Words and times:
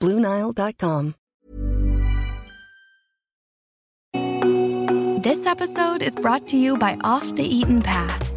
BlueNile.com. 0.00 1.14
This 5.22 5.44
episode 5.46 6.02
is 6.02 6.14
brought 6.14 6.46
to 6.48 6.56
you 6.56 6.76
by 6.76 6.96
Off 7.02 7.34
the 7.34 7.42
Eaten 7.42 7.82
Path. 7.82 8.32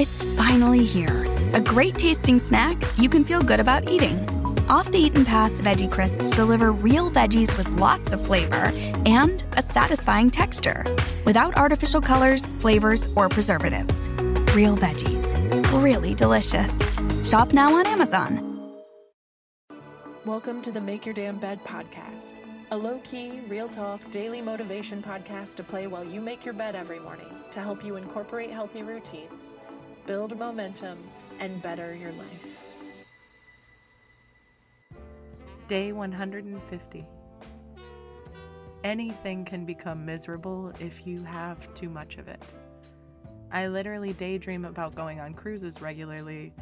It's 0.00 0.22
finally 0.36 0.84
here. 0.84 1.26
A 1.52 1.60
great 1.60 1.96
tasting 1.96 2.38
snack 2.38 2.76
you 2.96 3.08
can 3.08 3.24
feel 3.24 3.42
good 3.42 3.58
about 3.58 3.90
eating. 3.90 4.18
Off 4.68 4.92
the 4.92 4.98
Eaten 4.98 5.24
Path's 5.24 5.60
Veggie 5.60 5.90
Crisps 5.90 6.30
deliver 6.36 6.70
real 6.70 7.10
veggies 7.10 7.56
with 7.56 7.68
lots 7.80 8.12
of 8.12 8.24
flavor 8.24 8.70
and 9.04 9.44
a 9.56 9.62
satisfying 9.62 10.30
texture 10.30 10.84
without 11.24 11.56
artificial 11.56 12.00
colors, 12.00 12.46
flavors, 12.60 13.08
or 13.16 13.28
preservatives. 13.28 14.08
Real 14.54 14.76
veggies. 14.76 15.82
Really 15.82 16.14
delicious. 16.14 16.78
Shop 17.28 17.52
now 17.52 17.74
on 17.74 17.86
Amazon. 17.86 18.47
Welcome 20.28 20.60
to 20.60 20.70
the 20.70 20.80
Make 20.82 21.06
Your 21.06 21.14
Damn 21.14 21.38
Bed 21.38 21.64
podcast, 21.64 22.34
a 22.70 22.76
low 22.76 23.00
key, 23.02 23.40
real 23.48 23.66
talk, 23.66 24.10
daily 24.10 24.42
motivation 24.42 25.02
podcast 25.02 25.54
to 25.54 25.64
play 25.64 25.86
while 25.86 26.04
you 26.04 26.20
make 26.20 26.44
your 26.44 26.52
bed 26.52 26.76
every 26.76 26.98
morning 26.98 27.30
to 27.50 27.60
help 27.60 27.82
you 27.82 27.96
incorporate 27.96 28.50
healthy 28.50 28.82
routines, 28.82 29.54
build 30.04 30.38
momentum, 30.38 30.98
and 31.40 31.62
better 31.62 31.94
your 31.94 32.12
life. 32.12 32.60
Day 35.66 35.92
150. 35.92 37.06
Anything 38.84 39.46
can 39.46 39.64
become 39.64 40.04
miserable 40.04 40.74
if 40.78 41.06
you 41.06 41.24
have 41.24 41.72
too 41.72 41.88
much 41.88 42.18
of 42.18 42.28
it. 42.28 42.42
I 43.50 43.68
literally 43.68 44.12
daydream 44.12 44.66
about 44.66 44.94
going 44.94 45.20
on 45.20 45.32
cruises 45.32 45.80
regularly, 45.80 46.52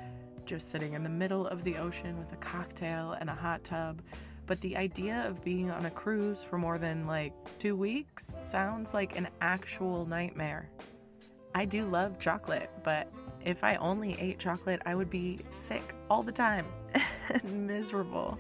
just 0.47 0.71
sitting 0.71 0.95
in 0.95 1.03
the 1.03 1.09
middle 1.09 1.47
of 1.49 1.65
the 1.65 1.77
ocean 1.77 2.19
with 2.19 2.33
a 2.33 2.37
cocktail 2.37 3.17
and 3.21 3.29
a 3.29 3.35
hot 3.35 3.65
tub. 3.65 4.01
But 4.47 4.61
the 4.61 4.77
idea 4.77 5.27
of 5.27 5.45
being 5.45 5.71
on 5.71 5.87
a 5.87 5.91
cruise 5.91 6.45
for 6.45 6.57
more 6.57 6.79
than 6.79 7.07
like 7.07 7.33
two 7.59 7.75
weeks 7.75 8.39
sounds 8.45 8.95
like 8.95 9.17
an 9.17 9.29
actual 9.41 10.07
nightmare. 10.07 10.71
I 11.55 11.65
do 11.65 11.87
love 11.87 12.19
chocolate, 12.19 12.71
but 12.85 13.13
if 13.45 13.65
I 13.65 13.77
only 13.77 14.17
ate 14.21 14.39
chocolate, 14.39 14.83
I 14.87 14.95
would 14.95 15.11
be 15.11 15.41
sick 15.55 15.95
all 16.09 16.23
the 16.23 16.33
time 16.33 16.67
and 17.29 17.67
miserable. 17.67 18.39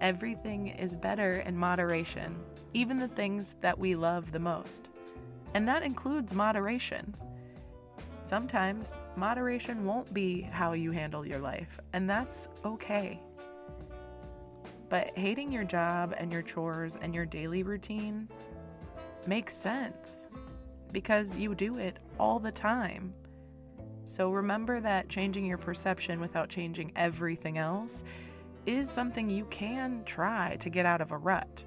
Everything 0.00 0.68
is 0.68 0.96
better 0.96 1.40
in 1.40 1.56
moderation, 1.56 2.36
even 2.74 2.98
the 2.98 3.08
things 3.08 3.56
that 3.60 3.78
we 3.78 3.94
love 3.94 4.32
the 4.32 4.38
most. 4.38 4.90
And 5.54 5.66
that 5.68 5.82
includes 5.82 6.32
moderation. 6.32 7.14
Sometimes 8.22 8.92
moderation 9.18 9.84
won't 9.84 10.12
be 10.14 10.42
how 10.42 10.72
you 10.72 10.90
handle 10.92 11.26
your 11.26 11.38
life, 11.38 11.80
and 11.92 12.08
that's 12.08 12.48
okay. 12.64 13.20
But 14.88 15.16
hating 15.18 15.52
your 15.52 15.64
job 15.64 16.14
and 16.16 16.32
your 16.32 16.42
chores 16.42 16.96
and 17.00 17.14
your 17.14 17.26
daily 17.26 17.62
routine 17.62 18.28
makes 19.26 19.54
sense 19.54 20.28
because 20.92 21.36
you 21.36 21.54
do 21.54 21.76
it 21.76 21.98
all 22.18 22.38
the 22.38 22.52
time. 22.52 23.12
So 24.04 24.30
remember 24.30 24.80
that 24.80 25.10
changing 25.10 25.44
your 25.44 25.58
perception 25.58 26.18
without 26.20 26.48
changing 26.48 26.92
everything 26.96 27.58
else 27.58 28.04
is 28.64 28.88
something 28.88 29.28
you 29.28 29.44
can 29.46 30.02
try 30.04 30.56
to 30.60 30.70
get 30.70 30.86
out 30.86 31.02
of 31.02 31.12
a 31.12 31.18
rut. 31.18 31.64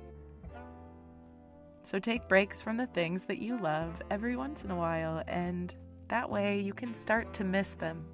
So 1.83 1.99
take 1.99 2.27
breaks 2.27 2.61
from 2.61 2.77
the 2.77 2.87
things 2.87 3.25
that 3.25 3.39
you 3.39 3.59
love 3.59 4.01
every 4.09 4.35
once 4.35 4.63
in 4.63 4.71
a 4.71 4.75
while, 4.75 5.23
and 5.27 5.73
that 6.11 6.29
way 6.29 6.59
you 6.59 6.73
can 6.73 6.93
start 6.93 7.33
to 7.33 7.45
miss 7.45 7.73
them. 7.73 8.05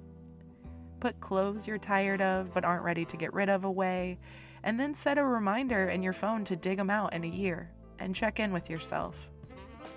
Put 1.00 1.20
clothes 1.20 1.66
you're 1.66 1.78
tired 1.78 2.22
of 2.22 2.54
but 2.54 2.64
aren't 2.64 2.84
ready 2.84 3.04
to 3.04 3.16
get 3.16 3.34
rid 3.34 3.48
of 3.48 3.64
away, 3.64 4.20
and 4.62 4.78
then 4.78 4.94
set 4.94 5.18
a 5.18 5.24
reminder 5.24 5.88
in 5.88 6.02
your 6.02 6.12
phone 6.12 6.44
to 6.44 6.54
dig 6.54 6.78
them 6.78 6.90
out 6.90 7.12
in 7.12 7.24
a 7.24 7.28
year 7.28 7.72
and 7.98 8.14
check 8.14 8.38
in 8.38 8.52
with 8.52 8.70
yourself. 8.70 9.28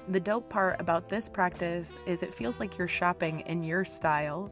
The 0.09 0.19
dope 0.19 0.49
part 0.49 0.81
about 0.81 1.09
this 1.09 1.29
practice 1.29 1.99
is 2.07 2.23
it 2.23 2.33
feels 2.33 2.59
like 2.59 2.75
you're 2.75 2.87
shopping 2.87 3.41
in 3.41 3.63
your 3.63 3.85
style 3.85 4.51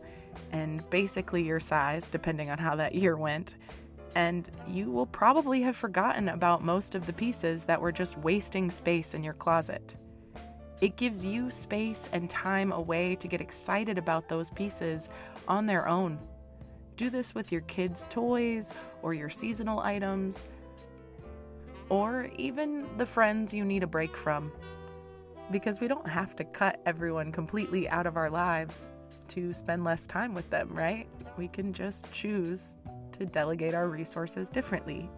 and 0.52 0.88
basically 0.92 1.42
your 1.42 1.60
size, 1.60 2.08
depending 2.08 2.52
on 2.52 2.60
how 2.60 2.76
that 2.76 2.94
year 2.94 3.18
went. 3.18 3.56
And 4.14 4.48
you 4.68 4.92
will 4.92 5.08
probably 5.08 5.64
have 5.64 5.76
forgotten 5.76 6.30
about 6.30 6.64
most 6.64 6.94
of 6.94 7.08
the 7.08 7.14
pieces 7.14 7.66
that 7.66 7.82
were 7.82 7.92
just 7.92 8.16
wasting 8.20 8.70
space 8.70 9.16
in 9.16 9.24
your 9.24 9.34
closet. 9.34 9.98
It 10.82 10.96
gives 10.96 11.26
you 11.26 11.52
space 11.52 12.10
and 12.14 12.30
time 12.30 12.72
away 12.72 13.16
to 13.18 13.28
get 13.28 13.42
excited 13.42 13.98
about 13.98 14.30
those 14.30 14.50
pieces 14.50 15.10
on 15.48 15.66
their 15.66 15.88
own. 15.88 16.20
Do 16.96 17.10
this 17.10 17.36
with 17.36 17.52
your 17.52 17.62
kids' 17.62 18.08
toys 18.10 18.74
or 19.02 19.14
your 19.14 19.30
seasonal 19.30 19.80
items, 19.80 20.46
or 21.90 22.30
even 22.38 22.86
the 22.98 23.06
friends 23.06 23.54
you 23.54 23.66
need 23.66 23.84
a 23.84 23.88
break 23.88 24.16
from. 24.16 24.52
Because 25.52 25.82
we 25.82 25.88
don't 25.88 26.08
have 26.08 26.36
to 26.36 26.44
cut 26.44 26.80
everyone 26.86 27.32
completely 27.32 27.90
out 27.90 28.06
of 28.06 28.16
our 28.16 28.30
lives 28.30 28.92
to 29.30 29.54
spend 29.54 29.84
less 29.84 30.06
time 30.08 30.34
with 30.34 30.50
them, 30.50 30.70
right? 30.70 31.08
We 31.38 31.48
can 31.48 31.74
just 31.74 32.12
choose 32.12 32.78
to 33.14 33.26
delegate 33.26 33.74
our 33.74 33.90
resources 33.90 34.50
differently. 34.50 35.10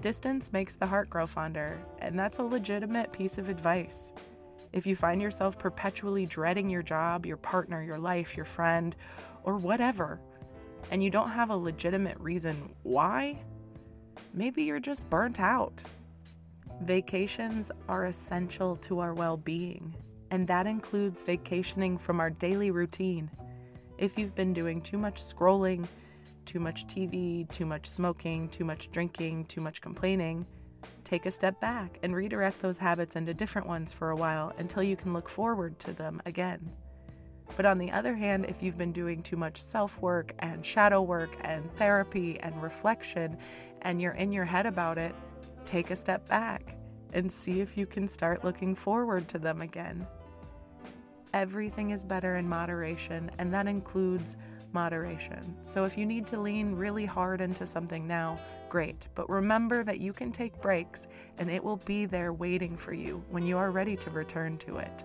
Distance 0.00 0.52
makes 0.52 0.76
the 0.76 0.86
heart 0.86 1.08
grow 1.10 1.26
fonder, 1.26 1.78
and 2.00 2.18
that's 2.18 2.38
a 2.38 2.42
legitimate 2.42 3.12
piece 3.12 3.38
of 3.38 3.48
advice. 3.48 4.12
If 4.72 4.86
you 4.86 4.94
find 4.94 5.20
yourself 5.20 5.58
perpetually 5.58 6.26
dreading 6.26 6.70
your 6.70 6.82
job, 6.82 7.26
your 7.26 7.36
partner, 7.36 7.82
your 7.82 7.98
life, 7.98 8.36
your 8.36 8.44
friend, 8.44 8.94
or 9.42 9.56
whatever, 9.56 10.20
and 10.90 11.02
you 11.02 11.10
don't 11.10 11.30
have 11.30 11.50
a 11.50 11.56
legitimate 11.56 12.18
reason 12.20 12.74
why, 12.82 13.38
maybe 14.32 14.62
you're 14.62 14.80
just 14.80 15.08
burnt 15.10 15.40
out. 15.40 15.82
Vacations 16.82 17.70
are 17.88 18.06
essential 18.06 18.76
to 18.76 19.00
our 19.00 19.12
well 19.12 19.36
being, 19.36 19.94
and 20.30 20.46
that 20.46 20.66
includes 20.66 21.22
vacationing 21.22 21.98
from 21.98 22.20
our 22.20 22.30
daily 22.30 22.70
routine. 22.70 23.30
If 23.98 24.16
you've 24.16 24.34
been 24.34 24.54
doing 24.54 24.80
too 24.80 24.96
much 24.96 25.20
scrolling, 25.20 25.86
too 26.46 26.60
much 26.60 26.86
TV, 26.86 27.50
too 27.50 27.66
much 27.66 27.86
smoking, 27.86 28.48
too 28.48 28.64
much 28.64 28.90
drinking, 28.90 29.44
too 29.44 29.60
much 29.60 29.80
complaining, 29.80 30.46
take 31.10 31.26
a 31.26 31.30
step 31.30 31.58
back 31.60 31.98
and 32.04 32.14
redirect 32.14 32.62
those 32.62 32.78
habits 32.78 33.16
into 33.16 33.34
different 33.34 33.66
ones 33.66 33.92
for 33.92 34.10
a 34.10 34.16
while 34.16 34.52
until 34.58 34.80
you 34.80 34.94
can 34.94 35.12
look 35.12 35.28
forward 35.28 35.76
to 35.80 35.92
them 35.92 36.22
again. 36.24 36.70
But 37.56 37.66
on 37.66 37.78
the 37.78 37.90
other 37.90 38.14
hand, 38.14 38.46
if 38.46 38.62
you've 38.62 38.78
been 38.78 38.92
doing 38.92 39.20
too 39.20 39.36
much 39.36 39.60
self 39.60 40.00
work 40.00 40.34
and 40.38 40.64
shadow 40.64 41.02
work 41.02 41.36
and 41.40 41.68
therapy 41.74 42.38
and 42.38 42.62
reflection 42.62 43.36
and 43.82 44.00
you're 44.00 44.12
in 44.12 44.30
your 44.30 44.44
head 44.44 44.66
about 44.66 44.98
it, 44.98 45.12
take 45.66 45.90
a 45.90 45.96
step 45.96 46.28
back 46.28 46.76
and 47.12 47.30
see 47.30 47.60
if 47.60 47.76
you 47.76 47.86
can 47.86 48.06
start 48.06 48.44
looking 48.44 48.76
forward 48.76 49.26
to 49.30 49.40
them 49.40 49.62
again. 49.62 50.06
Everything 51.34 51.90
is 51.90 52.04
better 52.04 52.36
in 52.36 52.48
moderation, 52.48 53.32
and 53.40 53.52
that 53.52 53.66
includes 53.66 54.36
moderation. 54.72 55.56
So 55.62 55.84
if 55.84 55.98
you 55.98 56.06
need 56.06 56.26
to 56.28 56.40
lean 56.40 56.74
really 56.74 57.06
hard 57.06 57.40
into 57.40 57.66
something 57.66 58.06
now, 58.06 58.38
great. 58.68 59.08
But 59.14 59.28
remember 59.28 59.84
that 59.84 60.00
you 60.00 60.12
can 60.12 60.32
take 60.32 60.60
breaks 60.60 61.08
and 61.38 61.50
it 61.50 61.62
will 61.62 61.78
be 61.78 62.06
there 62.06 62.32
waiting 62.32 62.76
for 62.76 62.92
you 62.92 63.24
when 63.30 63.44
you 63.46 63.58
are 63.58 63.70
ready 63.70 63.96
to 63.96 64.10
return 64.10 64.58
to 64.58 64.76
it. 64.76 65.04